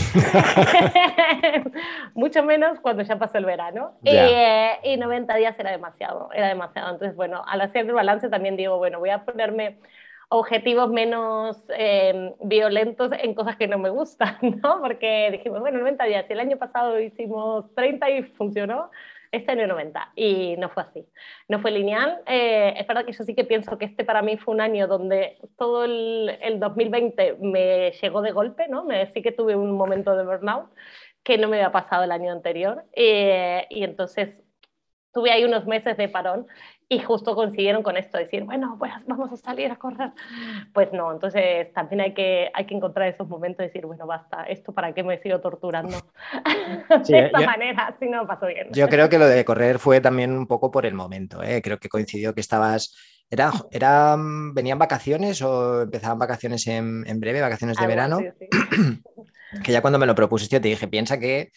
mucho 2.15 2.45
menos 2.45 2.79
cuando 2.81 3.03
ya 3.03 3.19
pasó 3.19 3.39
el 3.39 3.47
verano. 3.47 3.95
Eh, 4.05 4.73
y 4.85 4.99
90 4.99 5.35
días 5.37 5.59
era 5.59 5.71
demasiado, 5.71 6.29
era 6.35 6.49
demasiado. 6.49 6.93
Entonces, 6.93 7.17
bueno, 7.17 7.43
al 7.47 7.63
hacer 7.63 7.87
el 7.87 7.93
balance 7.93 8.29
también 8.29 8.57
digo, 8.57 8.77
bueno, 8.77 8.99
voy 8.99 9.09
a 9.09 9.25
ponerme 9.25 9.79
objetivos 10.33 10.91
menos 10.91 11.59
em, 11.77 12.33
violentos 12.43 13.13
en 13.19 13.35
cosas 13.35 13.57
que 13.57 13.69
no 13.69 13.79
me 13.79 13.91
gustan, 13.91 14.37
¿no? 14.63 14.81
Porque 14.81 15.31
dijimos, 15.31 15.61
bueno, 15.61 15.79
90 15.79 16.05
días, 16.05 16.27
el 16.29 16.41
año 16.41 16.57
pasado 16.57 16.99
hicimos 16.99 17.73
30 17.75 18.11
y 18.11 18.23
funcionó, 18.23 18.91
este 19.33 19.53
año 19.53 19.67
90 19.67 20.13
y 20.15 20.57
no 20.59 20.69
fue 20.69 20.83
así, 20.85 21.07
no 21.49 21.61
fue 21.61 21.71
lineal. 21.71 22.23
Eh, 22.27 22.75
es 22.77 22.87
verdad 22.87 23.05
que 23.05 23.13
yo 23.13 23.25
sí 23.25 23.35
que 23.35 23.45
pienso 23.45 23.79
que 23.79 23.87
este 23.87 24.05
para 24.05 24.23
mí 24.23 24.37
fue 24.37 24.55
un 24.55 24.61
año 24.61 24.87
donde 24.87 25.39
todo 25.57 25.85
el, 25.85 26.39
el 26.43 26.61
2020 26.61 27.39
me 27.41 27.91
llegó 27.93 28.23
de 28.23 28.33
golpe, 28.33 28.69
¿no? 28.69 28.85
Me, 28.85 29.07
sí 29.07 29.23
que 29.23 29.33
tuve 29.33 29.57
un 29.57 29.73
momento 29.73 30.15
de 30.17 30.25
burnout 30.25 30.71
que 31.23 31.39
no 31.39 31.49
me 31.49 31.57
había 31.57 31.73
pasado 31.73 32.05
el 32.05 32.13
año 32.13 32.33
anterior 32.33 32.85
eh, 32.93 33.67
y 33.71 33.85
entonces 33.85 34.37
tuve 35.13 35.31
ahí 35.31 35.45
unos 35.45 35.67
meses 35.67 35.97
de 35.97 36.09
parón 36.09 36.47
y 36.93 36.99
justo 36.99 37.35
consiguieron 37.35 37.83
con 37.83 37.97
esto, 37.97 38.19
decir, 38.19 38.45
bueno, 38.45 38.77
pues 38.79 38.93
vamos 39.07 39.33
a 39.33 39.37
salir 39.37 39.71
a 39.71 39.77
correr. 39.77 40.11
Pues 40.75 40.93
no, 40.93 41.11
entonces 41.11 41.73
también 41.73 42.03
hay 42.03 42.13
que, 42.13 42.51
hay 42.53 42.67
que 42.67 42.75
encontrar 42.75 43.09
esos 43.09 43.27
momentos 43.29 43.59
de 43.59 43.65
decir, 43.65 43.87
bueno, 43.87 44.07
basta, 44.07 44.45
esto 44.45 44.73
para 44.73 44.93
qué 44.93 45.03
me 45.03 45.19
sigo 45.23 45.41
torturando 45.41 45.97
de 47.09 47.19
esta 47.19 47.41
manera, 47.41 47.97
si 47.99 48.09
no 48.09 48.27
pasó 48.27 48.47
bien. 48.47 48.69
Yo 48.73 48.89
creo 48.89 49.09
que 49.09 49.19
lo 49.19 49.27
de 49.27 49.43
correr 49.45 49.79
fue 49.79 50.03
también 50.03 50.33
un 50.33 50.47
poco 50.47 50.71
por 50.71 50.85
el 50.85 50.93
momento, 50.93 51.43
¿eh? 51.43 51.63
creo 51.63 51.79
que 51.79 51.89
coincidió 51.89 52.35
que 52.35 52.41
estabas... 52.41 52.95
Era, 53.33 53.51
era, 53.71 54.15
¿Venían 54.19 54.79
vacaciones 54.79 55.41
o 55.41 55.81
empezaban 55.81 56.19
vacaciones 56.19 56.67
en, 56.67 57.03
en 57.07 57.19
breve, 57.19 57.41
vacaciones 57.41 57.79
de 57.79 57.87
verano? 57.87 58.21
que 59.65 59.73
ya 59.73 59.81
cuando 59.81 59.99
me 59.99 60.05
lo 60.05 60.15
propusiste 60.15 60.61
te 60.61 60.69
dije, 60.69 60.87
piensa 60.87 61.19
que, 61.19 61.51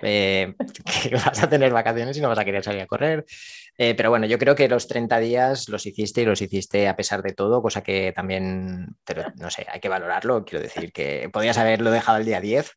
eh, 0.00 0.54
que, 1.02 1.14
vas 1.14 1.42
a 1.42 1.50
tener 1.50 1.70
vacaciones 1.70 2.16
y 2.16 2.22
no 2.22 2.30
vas 2.30 2.38
a 2.38 2.46
querer 2.46 2.64
salir 2.64 2.80
a 2.80 2.86
correr. 2.86 3.26
Eh, 3.76 3.94
pero 3.94 4.08
bueno, 4.08 4.24
yo 4.24 4.38
creo 4.38 4.54
que 4.54 4.70
los 4.70 4.88
30 4.88 5.18
días 5.18 5.68
los 5.68 5.84
hiciste 5.84 6.22
y 6.22 6.24
los 6.24 6.40
hiciste 6.40 6.88
a 6.88 6.96
pesar 6.96 7.20
de 7.22 7.34
todo, 7.34 7.60
cosa 7.60 7.82
que 7.82 8.10
también, 8.16 8.96
pero, 9.04 9.24
no 9.36 9.50
sé, 9.50 9.66
hay 9.70 9.80
que 9.80 9.90
valorarlo. 9.90 10.46
Quiero 10.46 10.62
decir 10.62 10.92
que 10.92 11.28
podías 11.30 11.58
haberlo 11.58 11.90
dejado 11.90 12.16
el 12.16 12.24
día 12.24 12.40
10. 12.40 12.72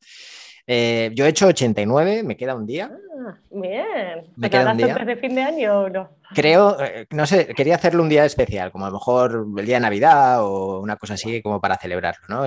Eh, 0.74 1.12
yo 1.14 1.26
he 1.26 1.28
hecho 1.28 1.48
89, 1.48 2.24
me 2.24 2.38
queda 2.38 2.56
un 2.56 2.66
día. 2.66 2.90
Ah, 3.28 3.38
bien. 3.50 4.32
¿Me 4.38 4.50
queda 4.50 4.72
un 4.72 4.78
día? 4.78 4.96
de 4.96 5.18
fin 5.18 5.36
de 5.36 5.42
año 5.42 5.82
o 5.82 5.90
no? 5.90 6.10
Creo, 6.34 6.78
no 7.10 7.26
sé, 7.26 7.48
quería 7.48 7.76
hacerlo 7.76 8.02
un 8.02 8.08
día 8.08 8.24
especial, 8.24 8.72
como 8.72 8.86
a 8.86 8.88
lo 8.88 8.94
mejor 8.94 9.48
el 9.58 9.66
día 9.66 9.76
de 9.76 9.82
Navidad 9.82 10.46
o 10.46 10.80
una 10.80 10.96
cosa 10.96 11.16
así 11.16 11.42
como 11.42 11.60
para 11.60 11.76
celebrarlo, 11.76 12.26
¿no? 12.30 12.44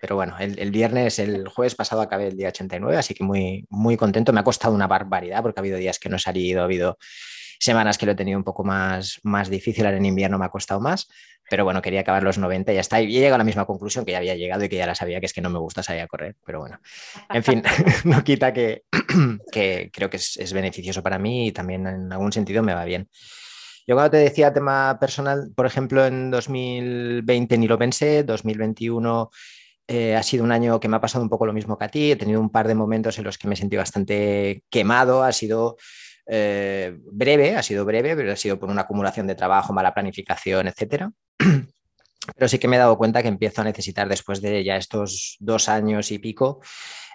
pero 0.00 0.14
bueno, 0.14 0.36
el, 0.38 0.56
el, 0.56 0.70
viernes, 0.70 1.18
el 1.18 1.48
jueves 1.48 1.74
pasado 1.74 2.00
acabé 2.00 2.28
el 2.28 2.36
día 2.36 2.50
89, 2.50 2.96
así 2.96 3.12
que 3.12 3.24
muy, 3.24 3.66
muy 3.70 3.96
contento. 3.96 4.32
Me 4.32 4.38
ha 4.38 4.44
costado 4.44 4.72
una 4.72 4.86
barbaridad 4.86 5.42
porque 5.42 5.58
ha 5.58 5.62
habido 5.62 5.76
días 5.76 5.98
que 5.98 6.08
no 6.08 6.14
he 6.14 6.20
salido, 6.20 6.60
ha 6.60 6.66
habido 6.66 6.96
semanas 7.58 7.98
que 7.98 8.06
lo 8.06 8.12
he 8.12 8.16
tenido 8.16 8.38
un 8.38 8.44
poco 8.44 8.62
más, 8.62 9.18
más 9.24 9.48
difícil, 9.48 9.84
ahora 9.84 9.96
en 9.96 10.06
invierno 10.06 10.38
me 10.38 10.44
ha 10.44 10.50
costado 10.50 10.80
más, 10.80 11.08
pero 11.48 11.64
bueno, 11.64 11.82
quería 11.82 12.00
acabar 12.00 12.22
los 12.22 12.38
90 12.38 12.72
y 12.72 12.74
ya 12.76 12.80
está. 12.80 13.00
Y 13.00 13.16
he 13.16 13.20
llegado 13.20 13.36
a 13.36 13.38
la 13.38 13.44
misma 13.44 13.66
conclusión 13.66 14.04
que 14.04 14.12
ya 14.12 14.18
había 14.18 14.34
llegado 14.34 14.64
y 14.64 14.68
que 14.68 14.76
ya 14.76 14.86
la 14.86 14.94
sabía, 14.94 15.20
que 15.20 15.26
es 15.26 15.32
que 15.32 15.40
no 15.40 15.50
me 15.50 15.58
gusta 15.58 15.82
salir 15.82 16.02
a 16.02 16.06
correr, 16.06 16.36
pero 16.44 16.60
bueno, 16.60 16.78
en 17.30 17.44
fin, 17.44 17.62
no 18.04 18.22
quita 18.24 18.52
que, 18.52 18.84
que 19.52 19.90
creo 19.92 20.10
que 20.10 20.16
es, 20.16 20.52
beneficioso 20.52 21.02
para 21.02 21.18
mí 21.18 21.48
y 21.48 21.52
también 21.52 21.86
en 21.86 22.12
algún 22.12 22.32
sentido 22.32 22.62
me 22.62 22.74
va 22.74 22.84
bien. 22.84 23.08
Yo 23.86 23.94
cuando 23.94 24.12
te 24.12 24.16
decía 24.18 24.52
tema 24.52 24.98
personal, 24.98 25.50
por 25.54 25.66
ejemplo, 25.66 26.06
en 26.06 26.30
2020 26.30 27.58
ni 27.58 27.68
lo 27.68 27.78
pensé, 27.78 28.24
2021 28.24 29.30
eh, 29.86 30.16
ha 30.16 30.22
sido 30.22 30.42
un 30.44 30.52
año 30.52 30.80
que 30.80 30.88
me 30.88 30.96
ha 30.96 31.00
pasado 31.00 31.22
un 31.22 31.28
poco 31.28 31.44
lo 31.44 31.52
mismo 31.52 31.76
que 31.76 31.84
a 31.84 31.88
ti, 31.88 32.12
he 32.12 32.16
tenido 32.16 32.40
un 32.40 32.50
par 32.50 32.66
de 32.66 32.74
momentos 32.74 33.18
en 33.18 33.24
los 33.24 33.36
que 33.36 33.48
me 33.48 33.56
sentí 33.56 33.76
bastante 33.76 34.62
quemado, 34.70 35.22
ha 35.22 35.32
sido 35.32 35.76
eh, 36.26 36.96
breve, 37.12 37.56
ha 37.56 37.62
sido 37.62 37.84
breve, 37.84 38.16
pero 38.16 38.32
ha 38.32 38.36
sido 38.36 38.58
por 38.58 38.70
una 38.70 38.82
acumulación 38.82 39.26
de 39.26 39.34
trabajo, 39.34 39.72
mala 39.72 39.92
planificación, 39.92 40.68
etcétera. 40.68 41.12
Pero 42.36 42.48
sí 42.48 42.58
que 42.58 42.68
me 42.68 42.76
he 42.76 42.78
dado 42.78 42.96
cuenta 42.96 43.22
que 43.22 43.28
empiezo 43.28 43.60
a 43.60 43.64
necesitar, 43.64 44.08
después 44.08 44.40
de 44.40 44.64
ya 44.64 44.76
estos 44.76 45.36
dos 45.40 45.68
años 45.68 46.10
y 46.10 46.18
pico, 46.18 46.60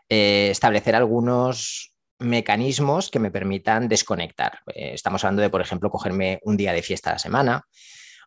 eh, 0.08 0.50
establecer 0.52 0.96
algunos 0.96 1.94
mecanismos 2.20 3.10
que 3.10 3.20
me 3.20 3.32
permitan 3.32 3.88
desconectar. 3.88 4.60
Eh, 4.68 4.92
estamos 4.94 5.24
hablando 5.24 5.42
de, 5.42 5.50
por 5.50 5.62
ejemplo, 5.62 5.90
cogerme 5.90 6.40
un 6.44 6.58
día 6.58 6.74
de 6.74 6.84
fiesta 6.84 7.10
a 7.10 7.14
la 7.14 7.20
semana 7.20 7.64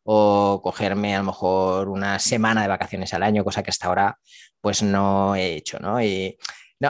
o 0.05 0.61
cogerme 0.63 1.15
a 1.15 1.19
lo 1.19 1.25
mejor 1.25 1.89
una 1.89 2.19
semana 2.19 2.63
de 2.63 2.69
vacaciones 2.69 3.15
al 3.15 3.23
año, 3.23 3.45
cosa 3.45 3.63
que 3.63 3.71
hasta 3.71 3.87
ahora 3.87 4.19
pues 4.61 4.83
no 4.83 5.37
he 5.37 5.55
hecho, 5.55 5.79
¿no? 5.79 6.01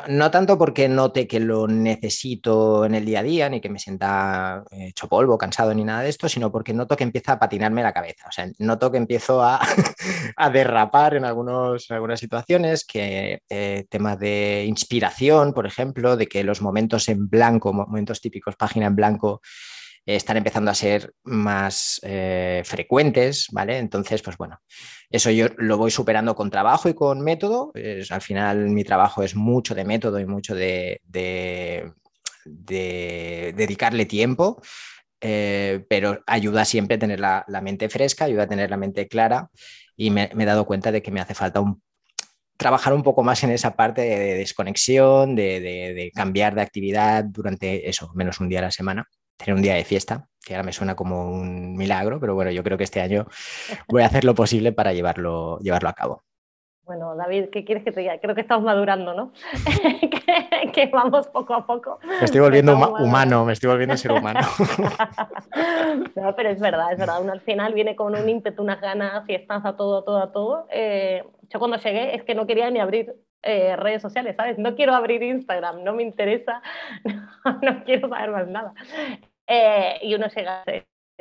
No, 0.09 0.31
tanto 0.31 0.57
porque 0.57 0.89
note 0.89 1.27
que 1.29 1.39
lo 1.39 1.69
necesito 1.69 2.87
en 2.87 2.95
el 2.95 3.05
día 3.05 3.21
a 3.21 3.23
día, 3.23 3.51
ni 3.51 3.61
que 3.61 3.69
me 3.69 3.79
sienta 3.79 4.65
eh, 4.71 4.87
hecho 4.89 5.07
polvo, 5.07 5.37
cansado, 5.37 5.75
ni 5.75 5.85
nada 5.85 6.01
de 6.01 6.09
esto, 6.09 6.31
sino 6.31 6.51
porque 6.51 6.73
noto 6.73 6.97
que 6.97 7.05
empieza 7.05 7.33
a 7.33 7.39
patinarme 7.39 7.83
la 7.83 7.93
cabeza. 7.93 8.27
O 8.27 8.33
sea, 8.33 8.51
noto 8.59 8.91
que 8.91 8.97
empiezo 8.97 9.43
a, 9.43 9.61
derrapar 10.51 11.17
en, 11.17 11.27
algunos, 11.27 11.91
algunas 11.91 12.21
situaciones, 12.21 12.87
que 12.87 13.43
eh, 13.51 13.85
temas 13.91 14.19
de 14.19 14.65
inspiración, 14.67 15.53
por 15.53 15.67
ejemplo, 15.67 16.17
de 16.17 16.27
que 16.27 16.43
los 16.43 16.63
momentos 16.63 17.11
en 17.11 17.29
blanco, 17.29 17.75
momentos 17.75 18.23
típicos, 18.23 18.57
página 18.57 18.87
en 18.87 18.97
blanco, 18.97 19.43
están 20.07 20.37
empezando 20.37 20.71
a 20.71 20.75
ser 20.75 21.15
más 21.23 22.01
eh, 22.03 22.63
frecuentes, 22.65 23.47
¿vale? 23.53 23.79
Entonces, 23.79 24.23
pues 24.23 24.37
bueno, 24.37 24.61
eso 25.11 25.31
yo 25.31 25.47
lo 25.59 25.79
voy 25.79 25.91
superando 25.91 26.35
con 26.35 26.51
trabajo 26.51 26.89
y 26.89 26.95
con 26.95 27.21
método. 27.21 27.73
al 28.11 28.21
final 28.21 28.71
mi 28.71 28.85
trabajo 28.85 29.23
es 29.23 29.37
mucho 29.37 29.75
de 29.75 29.85
método 29.85 30.19
y 30.19 30.27
mucho 30.27 30.55
de, 30.55 31.01
dedicarle 32.45 34.07
tiempo, 34.07 34.61
eh, 35.21 35.85
pero 35.89 36.23
ayuda 36.27 36.65
siempre 36.65 36.97
a 36.97 36.99
tener 36.99 37.21
la, 37.21 37.45
mente 37.63 37.89
fresca, 37.89 38.25
ayuda 38.25 38.45
a 38.45 38.49
tener 38.49 38.71
la 38.71 38.77
mente 38.77 39.07
clara 39.07 39.51
y 39.97 40.11
me, 40.11 40.31
he 40.37 40.45
dado 40.45 40.67
cuenta 40.67 40.91
de 40.91 41.03
que 41.03 41.13
me 41.13 41.21
hace 41.21 41.35
falta 41.35 41.63
trabajar 42.57 42.93
un 42.93 43.03
poco 43.03 43.23
más 43.23 43.43
en 43.45 43.51
esa 43.51 43.77
parte 43.77 44.03
de 44.03 44.35
desconexión, 44.35 45.35
de, 45.37 45.61
de, 45.61 46.11
cambiar 46.15 46.55
de 46.55 46.63
actividad 46.63 47.25
durante 47.25 47.89
eso, 47.89 48.13
menos 48.15 48.41
un 48.41 48.49
día 48.49 48.61
a 48.61 48.63
la 48.63 48.71
semana 48.71 49.09
tener 49.45 49.57
un 49.57 49.63
día 49.63 49.75
de 49.75 49.85
fiesta, 49.85 50.29
que 50.45 50.55
ahora 50.55 50.65
me 50.65 50.73
suena 50.73 50.95
como 50.95 51.31
un 51.31 51.77
milagro, 51.77 52.21
pero 52.21 52.35
bueno, 52.35 52.51
yo 52.51 52.63
creo 52.63 52.79
que 52.79 52.85
este 52.85 53.01
año 53.01 53.27
voy 53.89 54.03
a 54.03 54.07
hacer 54.07 54.25
lo 54.25 54.35
posible 54.35 54.73
para 54.73 54.93
llevarlo, 54.93 55.59
llevarlo 55.61 55.89
a 55.89 55.95
cabo. 55.95 56.23
Bueno, 56.85 57.15
David, 57.15 57.51
¿qué 57.53 57.65
quieres 57.65 57.85
que 57.85 57.93
te 57.93 58.01
diga? 58.01 58.19
Creo 58.19 58.35
que 58.35 58.41
estamos 58.41 58.65
madurando, 58.65 59.15
¿no? 59.15 59.33
que, 60.73 60.87
vamos 60.87 61.29
poco 61.29 61.55
a 61.55 61.65
poco. 61.65 62.01
Me 62.03 62.25
estoy 62.25 62.41
volviendo 62.41 62.75
humano, 62.75 63.45
me 63.45 63.53
estoy 63.53 63.71
volviendo 63.71 63.97
ser 63.97 64.11
humano. 64.11 64.41
no, 66.17 66.35
pero 66.35 66.49
es 66.49 66.59
verdad, 66.59 66.93
es 66.93 66.99
verdad. 66.99 67.23
Uno 67.23 67.33
al 67.33 67.41
final 67.41 67.73
viene 67.73 67.95
con 67.95 68.17
un 68.17 68.29
ímpetu, 68.29 68.63
unas 68.63 68.81
ganas, 68.81 69.25
fiestas, 69.27 69.65
a 69.65 69.77
todo, 69.77 69.99
a 69.99 70.05
todo, 70.05 70.19
a 70.19 70.33
todo. 70.33 70.67
Eh, 70.71 71.23
yo 71.51 71.59
cuando 71.61 71.77
llegué 71.77 72.17
es 72.17 72.25
que 72.25 72.35
no 72.35 72.49
quería 72.49 72.69
ni 72.69 72.81
abrir 72.81 73.15
eh, 73.45 73.77
redes 73.77 74.03
sociales, 74.03 74.35
¿sabes? 74.37 74.59
No 74.59 74.75
quiero 74.75 74.95
abrir 74.95 75.23
Instagram, 75.23 75.85
no 75.85 75.95
me 75.95 76.03
interesa, 76.03 76.63
no 77.63 77.85
quiero 77.85 78.09
saber 78.09 78.31
más 78.31 78.49
nada. 78.49 78.75
Eh, 79.47 79.99
y 80.03 80.15
uno 80.15 80.29
llega 80.29 80.63
a 80.63 80.65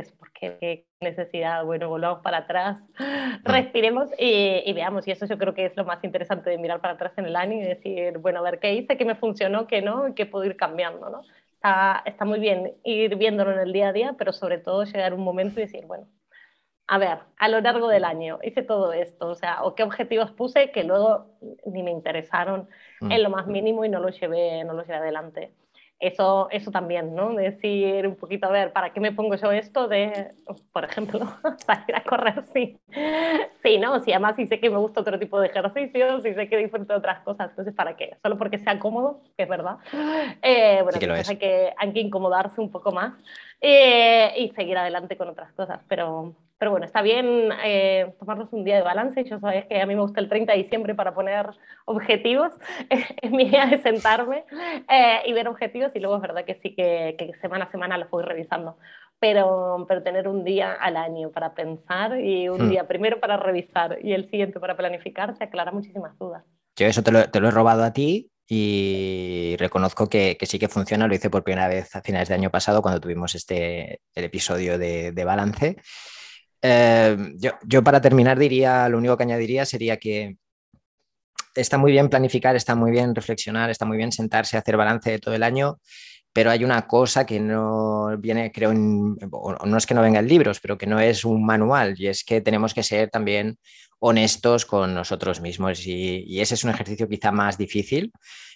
es 0.02 0.12
porque 0.14 0.58
qué 0.60 0.86
necesidad, 1.00 1.64
bueno, 1.64 1.90
volvamos 1.90 2.22
para 2.22 2.40
atrás, 2.40 2.78
respiremos 3.44 4.10
y, 4.18 4.72
veamos. 4.74 5.08
Y 5.08 5.12
eso 5.12 5.26
yo 5.26 5.38
creo 5.38 5.54
que 5.54 5.66
es 5.66 5.76
lo 5.76 5.86
más 5.86 6.04
interesante 6.04 6.50
de 6.50 6.58
mirar 6.58 6.82
para 6.82 6.94
atrás 6.94 7.14
en 7.18 7.26
el 7.26 7.36
año 7.36 7.58
y 7.58 7.64
decir, 7.64 8.18
bueno, 8.18 8.40
a 8.40 8.44
ver 8.44 8.60
qué 8.60 8.74
hice, 8.74 8.98
qué 8.98 9.06
me 9.06 9.16
funcionó, 9.16 9.68
qué 9.68 9.82
no, 9.82 10.14
qué 10.16 10.26
puedo 10.26 10.46
ir 10.46 10.58
cambiando, 10.58 11.10
¿no? 11.10 11.22
Está, 11.54 12.02
está 12.06 12.26
muy 12.26 12.40
bien 12.40 12.74
ir 12.84 13.16
viéndolo 13.16 13.52
en 13.52 13.60
el 13.60 13.74
día 13.74 13.90
a 13.90 13.94
día, 13.94 14.16
pero 14.18 14.34
sobre 14.34 14.58
todo 14.58 14.84
llegar 14.84 15.14
un 15.14 15.24
momento 15.24 15.60
y 15.60 15.64
decir, 15.64 15.86
bueno, 15.86 16.08
a 16.88 16.98
ver, 16.98 17.20
a 17.38 17.48
lo 17.48 17.62
largo 17.62 17.88
del 17.88 18.04
año 18.04 18.40
hice 18.44 18.64
todo 18.64 18.92
esto, 18.92 19.30
o 19.30 19.36
sea, 19.36 19.64
o 19.64 19.76
qué 19.76 19.84
objetivos 19.84 20.32
puse 20.32 20.72
que 20.72 20.84
luego 20.84 21.38
ni 21.66 21.84
me 21.84 21.92
interesaron 21.92 22.68
mm. 23.00 23.12
en 23.12 23.24
lo 23.24 23.30
más 23.30 23.48
mínimo 23.48 23.86
y 23.86 23.90
no 23.90 24.00
lo 24.00 24.10
llevé, 24.10 24.64
no 24.64 24.74
lo 24.74 24.82
llevé 24.82 24.98
adelante 24.98 25.54
eso, 26.02 26.50
eso 26.50 26.72
también, 26.72 27.16
¿no? 27.16 27.34
Decir 27.36 28.08
un 28.08 28.16
poquito, 28.16 28.48
a 28.48 28.52
ver, 28.52 28.74
¿para 28.74 28.92
qué 28.92 29.00
me 29.00 29.12
pongo 29.12 29.36
yo 29.36 29.52
esto 29.52 29.88
de, 29.88 30.32
por 30.74 30.84
ejemplo, 30.84 31.20
salir 31.66 31.96
a 31.96 32.04
correr? 32.04 32.44
Sí, 32.52 32.80
sí, 33.62 33.78
¿no? 33.78 34.00
Si 34.00 34.12
además 34.12 34.36
sí 34.36 34.48
sé 34.48 34.60
que 34.60 34.70
me 34.70 34.78
gusta 34.78 35.02
otro 35.02 35.20
tipo 35.20 35.40
de 35.40 35.48
ejercicios, 35.48 36.24
sí 36.24 36.34
sé 36.34 36.50
que 36.50 36.58
disfruto 36.58 36.94
de 36.94 37.00
otras 37.00 37.22
cosas, 37.22 37.52
entonces 37.52 37.74
¿para 37.76 37.96
qué? 37.96 38.18
Solo 38.24 38.38
porque 38.38 38.58
sea 38.58 38.80
cómodo, 38.80 39.22
que 39.38 39.44
es 39.44 39.50
verdad. 39.50 39.78
Eh, 40.42 40.82
bueno, 40.84 41.00
pues 41.00 41.30
Hay, 41.30 41.38
que, 41.38 41.74
hay 41.78 41.94
que 41.94 42.00
incomodarse 42.00 42.60
un 42.60 42.72
poco 42.72 42.92
más 42.92 43.14
eh, 43.62 44.34
y 44.38 44.50
seguir 44.50 44.78
adelante 44.78 45.16
con 45.16 45.30
otras 45.30 45.52
cosas, 45.54 45.82
pero, 45.88 46.34
pero 46.62 46.70
bueno, 46.70 46.86
está 46.86 47.02
bien 47.02 47.50
eh, 47.64 48.14
tomarnos 48.20 48.54
un 48.54 48.64
día 48.64 48.76
de 48.76 48.84
balance. 48.84 49.24
Yo 49.24 49.40
sabes 49.40 49.66
que 49.66 49.82
a 49.82 49.86
mí 49.88 49.96
me 49.96 50.02
gusta 50.02 50.22
el 50.22 50.30
30 50.30 50.52
de 50.52 50.60
diciembre 50.60 50.94
para 50.94 51.12
poner 51.12 51.48
objetivos. 51.86 52.54
es 53.24 53.32
mi 53.32 53.50
día 53.50 53.66
de 53.66 53.82
sentarme 53.82 54.46
eh, 54.88 55.22
y 55.26 55.34
ver 55.34 55.48
objetivos 55.48 55.92
y 55.96 56.00
luego 56.00 56.18
es 56.18 56.22
verdad 56.22 56.46
que 56.46 56.60
sí 56.62 56.76
que, 56.76 57.34
semana 57.42 57.66
a 57.66 57.72
semana 57.72 57.98
los 57.98 58.12
voy 58.12 58.24
revisando. 58.24 58.78
Pero, 59.20 59.88
pero 59.90 60.04
tener 60.04 60.28
un 60.28 60.44
día 60.44 60.74
al 60.74 60.98
año 60.98 61.32
para 61.32 61.56
pensar 61.56 62.20
y 62.20 62.48
un 62.48 62.68
hmm. 62.68 62.70
día 62.70 62.88
primero 62.88 63.20
para 63.20 63.38
revisar 63.38 63.98
y 64.00 64.14
el 64.14 64.30
siguiente 64.30 64.60
para 64.60 64.78
planificar 64.78 65.36
se 65.36 65.46
aclara 65.46 65.72
muchísimas 65.72 66.16
dudas. 66.20 66.44
Yo 66.76 66.86
eso 66.86 67.02
te 67.02 67.12
lo, 67.12 67.28
te 67.28 67.40
lo 67.40 67.48
he 67.48 67.52
robado 67.52 67.84
a 67.84 67.92
ti 67.92 68.30
y 68.48 69.56
reconozco 69.58 70.08
que, 70.08 70.38
que, 70.40 70.46
sí 70.46 70.60
que 70.60 70.68
funciona. 70.68 71.08
Lo 71.08 71.16
hice 71.16 71.32
por 71.32 71.44
primera 71.44 71.68
vez 71.68 71.96
a 71.96 72.04
finales 72.04 72.30
de 72.30 72.36
año 72.36 72.52
pasado 72.52 72.84
cuando 72.84 73.02
tuvimos 73.02 73.34
este 73.34 74.02
el 74.14 74.26
episodio 74.26 74.78
de, 74.78 75.12
de 75.12 75.26
balance 75.26 75.78
eh, 76.62 77.18
yo, 77.68 77.84
para 77.84 78.02
terminar 78.02 78.38
diría, 78.38 78.88
lo 78.90 78.98
único 78.98 79.18
que 79.18 79.24
añadiría 79.24 79.66
sería 79.66 79.98
que 79.98 80.38
está 81.56 81.78
muy 81.78 81.92
bien 81.92 82.10
planificar, 82.10 82.56
está 82.56 82.76
muy 82.76 82.92
bien 82.92 83.16
reflexionar, 83.16 83.70
está 83.70 83.86
muy 83.86 83.98
bien 83.98 84.12
sentarse 84.12 84.58
a 84.58 84.60
hacer 84.62 84.78
balance 84.78 85.12
de 85.12 85.20
todo 85.20 85.34
el 85.34 85.44
año, 85.44 85.80
pero 86.34 86.52
hay 86.52 86.64
una 86.64 86.88
cosa 86.88 87.26
que 87.26 87.40
no 87.40 88.18
viene, 88.18 88.52
creo, 88.52 88.74
no 88.74 89.78
es 89.78 89.86
que 89.86 89.94
no 89.94 90.02
venga 90.02 90.20
en 90.20 90.28
libros, 90.28 90.60
pero 90.60 90.78
que 90.78 90.88
no 90.88 91.00
es 91.00 91.26
un 91.26 91.46
manual, 91.46 91.96
y 91.98 92.08
es 92.08 92.24
que 92.24 92.42
tenemos 92.42 92.74
que 92.74 92.84
ser 92.84 93.10
también 93.10 93.58
honestos 94.00 94.66
con 94.66 94.94
nosotros 94.94 95.42
mismos, 95.42 95.86
y 95.86 96.40
ese 96.40 96.56
es 96.56 96.64
un 96.64 96.72
ejercicio 96.72 97.08
quizá 97.08 97.32
más 97.32 97.58
difícil 97.58 98.12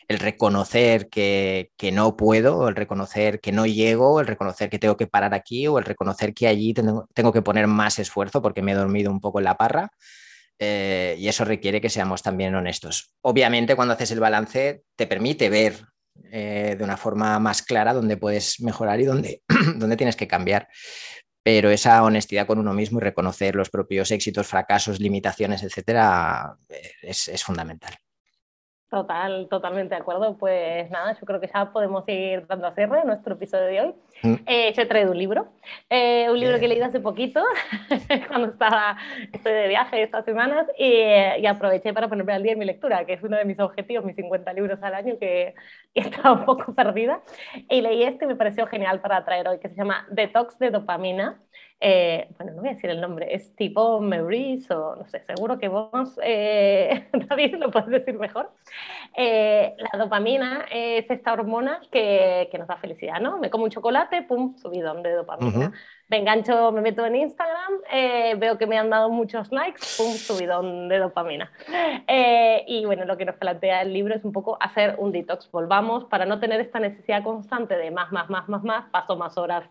el 0.07 0.19
reconocer 0.19 1.09
que, 1.09 1.71
no 1.93 2.15
puedo, 2.15 2.67
el 2.67 2.75
reconocer 2.75 3.39
que 3.39 3.51
no 3.51 3.65
llego, 3.65 4.19
el 4.19 4.27
reconocer 4.27 4.69
que 4.69 4.79
tengo 4.79 4.97
que 4.97 5.07
parar 5.07 5.33
aquí 5.33 5.67
o 5.67 5.79
el 5.79 5.85
reconocer 5.85 6.33
que 6.33 6.47
allí 6.47 6.73
tengo, 6.73 7.07
que 7.33 7.41
poner 7.41 7.67
más 7.67 7.99
esfuerzo 7.99 8.41
porque 8.41 8.61
me 8.61 8.73
he 8.73 8.75
dormido 8.75 9.11
un 9.11 9.19
poco 9.19 9.39
en 9.39 9.45
la 9.45 9.57
parra. 9.57 9.91
Eh, 10.57 11.15
y 11.19 11.27
eso 11.27 11.43
requiere 11.43 11.81
que 11.81 11.89
seamos 11.89 12.21
también 12.21 12.55
honestos. 12.55 13.11
Obviamente, 13.21 13.75
cuando 13.75 13.93
haces 13.93 14.11
el 14.11 14.21
balance, 14.21 14.83
te 14.95 15.07
permite 15.07 15.49
ver 15.49 15.85
eh, 16.31 16.75
de 16.77 16.83
una 16.83 16.97
forma 16.97 17.39
más 17.39 17.61
clara 17.61 17.93
dónde 17.93 18.17
puedes 18.17 18.59
mejorar 18.61 18.99
y 18.99 19.05
dónde, 19.05 19.41
tienes 19.97 20.15
que 20.15 20.27
cambiar. 20.27 20.67
Pero 21.43 21.69
esa 21.69 22.03
honestidad 22.03 22.47
con 22.47 22.59
uno 22.59 22.73
mismo 22.73 22.99
y 22.99 23.03
reconocer 23.03 23.55
los 23.55 23.69
propios 23.69 24.09
éxitos, 24.11 24.47
fracasos, 24.47 24.99
limitaciones, 24.99 25.63
etcétera, 25.63 26.55
eh, 26.69 26.91
es 27.03 27.43
fundamental. 27.43 27.95
Total, 28.95 29.49
totalmente 29.49 29.93
de 29.93 29.99
acuerdo. 29.99 30.37
Pues 30.37 30.89
nada, 30.89 31.11
yo 31.19 31.25
creo 31.25 31.41
que 31.41 31.49
ya 31.53 31.69
podemos 31.73 32.07
ir 32.07 32.47
dando 32.47 32.65
a 32.65 32.73
cierre 32.73 33.03
nuestro 33.03 33.33
episodio 33.33 33.65
de 33.65 33.81
hoy. 33.81 33.93
Mm. 34.23 34.35
Eh, 34.45 34.73
yo 34.73 34.83
he 34.83 34.85
traído 34.85 35.11
un 35.11 35.17
libro, 35.17 35.47
eh, 35.89 36.29
un 36.29 36.39
libro 36.39 36.57
que 36.61 36.69
leído 36.69 36.85
hace 36.85 37.01
poquito, 37.01 37.43
cuando 38.29 38.47
estaba, 38.47 38.95
estoy 39.33 39.51
de 39.51 39.67
viaje 39.67 40.01
estas 40.01 40.23
semanas, 40.23 40.65
y, 40.79 40.93
y, 41.41 41.45
aproveché 41.45 41.91
para 41.91 42.07
ponerme 42.07 42.31
al 42.31 42.41
día 42.41 42.53
en 42.53 42.59
mi 42.59 42.63
lectura, 42.63 43.03
que 43.03 43.11
es 43.11 43.23
uno 43.23 43.35
de 43.35 43.43
mis 43.43 43.59
objetivos, 43.59 44.05
mis 44.05 44.15
50 44.15 44.53
libros 44.53 44.81
al 44.81 44.93
año, 44.93 45.19
que, 45.19 45.55
que 45.93 45.99
estaba 45.99 46.31
un 46.31 46.45
poco 46.45 46.73
perdida. 46.73 47.19
Y 47.69 47.81
leí 47.81 48.03
este 48.03 48.23
y 48.23 48.27
me 48.29 48.37
pareció 48.37 48.65
genial 48.67 49.01
para 49.01 49.25
traer 49.25 49.49
hoy, 49.49 49.59
que 49.59 49.67
se 49.67 49.75
llama 49.75 50.07
Detox 50.09 50.57
de 50.57 50.71
dopamina 50.71 51.37
eh, 51.81 52.29
bueno, 52.37 52.53
no 52.53 52.61
voy 52.61 52.69
a 52.69 52.73
decir 52.73 52.89
el 52.89 53.01
nombre, 53.01 53.35
es 53.35 53.53
tipo 53.55 53.99
Maurice 53.99 54.73
o 54.73 54.95
no 54.95 55.05
sé, 55.07 55.23
seguro 55.25 55.59
que 55.59 55.67
vos, 55.67 56.17
eh, 56.23 57.09
David, 57.29 57.55
lo 57.55 57.69
puedes 57.69 57.89
decir 57.89 58.17
mejor. 58.17 58.49
Eh, 59.15 59.75
la 59.77 59.99
dopamina 59.99 60.65
es 60.71 61.09
esta 61.09 61.33
hormona 61.33 61.81
que, 61.91 62.47
que, 62.49 62.57
nos 62.57 62.67
da 62.67 62.77
felicidad, 62.77 63.19
¿no? 63.19 63.37
Me 63.39 63.49
como 63.49 63.65
un 63.65 63.69
chocolate, 63.69 64.23
pum, 64.23 64.55
subidón 64.57 65.03
de 65.03 65.11
dopamina. 65.11 65.73
Me 66.07 66.17
engancho, 66.17 66.71
me 66.71 66.81
meto 66.81 67.05
en 67.05 67.15
Instagram, 67.15 67.73
eh, 67.91 68.35
veo 68.37 68.57
que 68.57 68.67
me 68.67 68.77
han 68.77 68.89
dado 68.89 69.09
muchos 69.09 69.51
likes, 69.51 69.81
pum, 69.97 70.13
subidón 70.13 70.87
de 70.87 70.99
dopamina. 70.99 71.51
y 72.67 72.85
bueno, 72.85 73.05
lo 73.05 73.17
que 73.17 73.25
nos 73.25 73.35
plantea 73.35 73.81
el 73.81 73.93
libro 73.93 74.15
es 74.15 74.23
un 74.23 74.31
poco 74.31 74.57
hacer 74.61 74.95
un 74.97 75.11
detox. 75.11 75.51
Volvamos 75.51 76.05
para 76.05 76.25
no 76.25 76.39
tener 76.39 76.61
esta 76.61 76.79
necesidad 76.79 77.23
constante 77.23 77.75
de 77.75 77.91
más, 77.91 78.11
más, 78.11 78.29
más, 78.29 78.47
más, 78.47 78.63
más, 78.63 78.85
paso 78.89 79.17
más 79.17 79.37
horas 79.37 79.65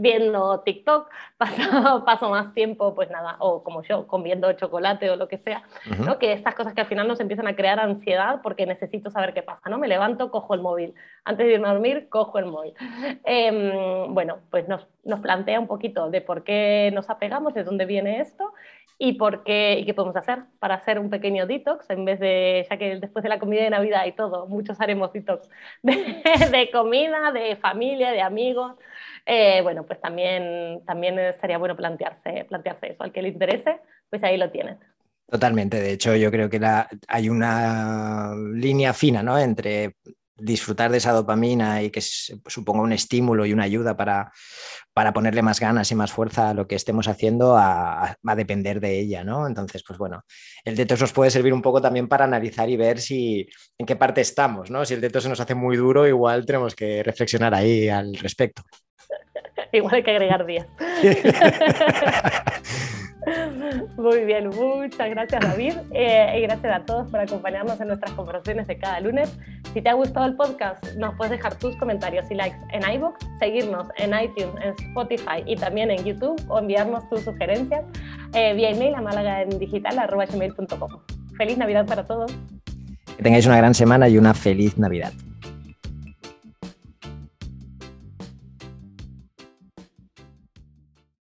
viendo 0.00 0.60
TikTok, 0.60 1.10
paso, 1.36 2.04
paso 2.04 2.30
más 2.30 2.54
tiempo, 2.54 2.94
pues 2.94 3.10
nada, 3.10 3.36
o 3.38 3.62
como 3.62 3.82
yo, 3.82 4.06
comiendo 4.06 4.52
chocolate 4.54 5.10
o 5.10 5.16
lo 5.16 5.28
que 5.28 5.38
sea, 5.38 5.62
¿no? 6.04 6.18
Que 6.18 6.32
estas 6.32 6.54
cosas 6.54 6.74
que 6.74 6.80
al 6.80 6.86
final 6.86 7.06
nos 7.06 7.20
empiezan 7.20 7.46
a 7.46 7.54
crear 7.54 7.78
ansiedad 7.78 8.40
porque 8.42 8.66
necesito 8.66 9.10
saber 9.10 9.34
qué 9.34 9.42
pasa, 9.42 9.68
¿no? 9.68 9.78
Me 9.78 9.88
levanto, 9.88 10.30
cojo 10.30 10.54
el 10.54 10.60
móvil. 10.60 10.94
Antes 11.24 11.46
de 11.46 11.54
irme 11.54 11.68
a 11.68 11.72
dormir, 11.72 12.08
cojo 12.08 12.38
el 12.38 12.46
móvil. 12.46 12.72
Em, 13.24 14.12
bueno, 14.14 14.38
pues 14.50 14.66
nos, 14.68 14.86
nos 15.04 15.20
plantea 15.20 15.60
un 15.60 15.66
poquito 15.66 16.10
de 16.10 16.20
por 16.22 16.44
qué 16.44 16.90
nos 16.94 17.10
apegamos, 17.10 17.54
de 17.54 17.64
dónde 17.64 17.84
viene 17.84 18.20
esto 18.20 18.52
y 19.02 19.14
por 19.14 19.44
qué 19.44 19.78
y 19.80 19.86
qué 19.86 19.94
podemos 19.94 20.14
hacer 20.16 20.40
para 20.58 20.74
hacer 20.74 20.98
un 20.98 21.08
pequeño 21.08 21.46
detox 21.46 21.88
en 21.88 22.04
vez 22.04 22.20
de, 22.20 22.66
ya 22.68 22.76
que 22.76 22.96
después 22.96 23.22
de 23.22 23.30
la 23.30 23.38
comida 23.38 23.62
de 23.62 23.70
Navidad 23.70 24.04
y 24.04 24.12
todo, 24.12 24.46
muchos 24.46 24.78
haremos 24.78 25.10
detox 25.12 25.48
de, 25.82 26.22
de 26.52 26.70
comida, 26.70 27.32
de 27.32 27.56
familia, 27.56 28.12
de 28.12 28.20
amigos. 28.20 28.76
Eh, 29.32 29.60
bueno, 29.62 29.86
pues 29.86 30.00
también, 30.00 30.82
también 30.84 31.14
sería 31.40 31.56
bueno 31.56 31.76
plantearse, 31.76 32.46
plantearse 32.48 32.88
eso. 32.88 33.04
Al 33.04 33.12
que 33.12 33.22
le 33.22 33.28
interese, 33.28 33.78
pues 34.08 34.24
ahí 34.24 34.36
lo 34.36 34.50
tienen. 34.50 34.76
Totalmente, 35.28 35.80
de 35.80 35.92
hecho 35.92 36.16
yo 36.16 36.32
creo 36.32 36.50
que 36.50 36.60
hay 37.06 37.28
una 37.28 38.34
línea 38.52 38.92
fina 38.92 39.22
¿no? 39.22 39.38
entre 39.38 39.94
disfrutar 40.40 40.90
de 40.90 40.98
esa 40.98 41.12
dopamina 41.12 41.82
y 41.82 41.90
que 41.90 42.00
suponga 42.00 42.82
un 42.82 42.92
estímulo 42.92 43.46
y 43.46 43.52
una 43.52 43.64
ayuda 43.64 43.96
para, 43.96 44.32
para 44.92 45.12
ponerle 45.12 45.42
más 45.42 45.60
ganas 45.60 45.90
y 45.90 45.94
más 45.94 46.12
fuerza 46.12 46.50
a 46.50 46.54
lo 46.54 46.66
que 46.66 46.74
estemos 46.74 47.08
haciendo, 47.08 47.50
va 47.50 48.16
a, 48.22 48.36
depender 48.36 48.80
de 48.80 48.98
ella, 48.98 49.24
¿no? 49.24 49.46
Entonces, 49.46 49.82
pues 49.86 49.98
bueno, 49.98 50.24
el 50.64 50.76
detox 50.76 51.00
nos 51.00 51.12
puede 51.12 51.30
servir 51.30 51.52
un 51.52 51.62
poco 51.62 51.80
también 51.80 52.08
para 52.08 52.24
analizar 52.24 52.68
y 52.68 52.76
ver 52.76 53.00
si 53.00 53.46
en 53.78 53.86
qué 53.86 53.96
parte 53.96 54.20
estamos, 54.20 54.70
¿no? 54.70 54.84
Si 54.84 54.94
el 54.94 55.00
detox 55.00 55.24
se 55.24 55.28
nos 55.28 55.40
hace 55.40 55.54
muy 55.54 55.76
duro, 55.76 56.06
igual 56.06 56.44
tenemos 56.44 56.74
que 56.74 57.02
reflexionar 57.02 57.54
ahí 57.54 57.88
al 57.88 58.14
respecto. 58.16 58.62
igual 59.72 59.94
hay 59.94 60.02
que 60.02 60.10
agregar 60.10 60.46
días. 60.46 60.66
Muy 63.96 64.24
bien, 64.24 64.48
muchas 64.48 65.10
gracias 65.10 65.40
David 65.40 65.74
eh, 65.92 66.38
y 66.38 66.42
gracias 66.42 66.74
a 66.74 66.84
todos 66.84 67.10
por 67.10 67.20
acompañarnos 67.20 67.80
en 67.80 67.88
nuestras 67.88 68.12
conversaciones 68.12 68.66
de 68.66 68.78
cada 68.78 69.00
lunes. 69.00 69.36
Si 69.72 69.82
te 69.82 69.88
ha 69.88 69.94
gustado 69.94 70.26
el 70.26 70.34
podcast, 70.36 70.84
nos 70.96 71.14
puedes 71.16 71.32
dejar 71.32 71.54
tus 71.56 71.76
comentarios 71.76 72.30
y 72.30 72.34
likes 72.34 72.58
en 72.72 72.82
iVoox, 72.94 73.18
seguirnos 73.38 73.88
en 73.96 74.10
iTunes, 74.10 74.54
en 74.62 74.74
Spotify 74.88 75.42
y 75.46 75.56
también 75.56 75.90
en 75.90 76.04
YouTube 76.04 76.40
o 76.48 76.58
enviarnos 76.58 77.08
tus 77.08 77.22
sugerencias 77.22 77.84
eh, 78.34 78.54
vía 78.54 78.70
email 78.70 78.94
a 78.94 79.00
málaga 79.00 79.42
en 79.42 79.58
digital 79.58 79.98
Feliz 81.36 81.58
Navidad 81.58 81.86
para 81.86 82.04
todos. 82.04 82.32
Que 83.16 83.22
tengáis 83.22 83.46
una 83.46 83.56
gran 83.56 83.74
semana 83.74 84.08
y 84.08 84.18
una 84.18 84.34
feliz 84.34 84.78
Navidad. 84.78 85.12